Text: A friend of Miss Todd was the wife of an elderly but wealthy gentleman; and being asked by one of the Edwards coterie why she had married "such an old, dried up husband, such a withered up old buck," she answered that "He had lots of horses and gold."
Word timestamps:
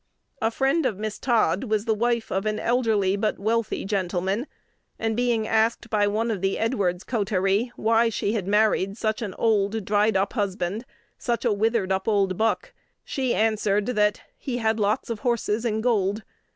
A 0.41 0.49
friend 0.49 0.87
of 0.87 0.97
Miss 0.97 1.19
Todd 1.19 1.65
was 1.65 1.85
the 1.85 1.93
wife 1.93 2.31
of 2.31 2.47
an 2.47 2.57
elderly 2.57 3.15
but 3.15 3.37
wealthy 3.37 3.85
gentleman; 3.85 4.47
and 4.97 5.15
being 5.15 5.45
asked 5.47 5.91
by 5.91 6.07
one 6.07 6.31
of 6.31 6.41
the 6.41 6.57
Edwards 6.57 7.03
coterie 7.03 7.71
why 7.75 8.09
she 8.09 8.33
had 8.33 8.47
married 8.47 8.97
"such 8.97 9.21
an 9.21 9.35
old, 9.37 9.85
dried 9.85 10.17
up 10.17 10.33
husband, 10.33 10.85
such 11.19 11.45
a 11.45 11.53
withered 11.53 11.91
up 11.91 12.07
old 12.07 12.35
buck," 12.35 12.73
she 13.05 13.35
answered 13.35 13.85
that 13.85 14.21
"He 14.39 14.57
had 14.57 14.79
lots 14.79 15.11
of 15.11 15.19
horses 15.19 15.65
and 15.65 15.83
gold." 15.83 16.23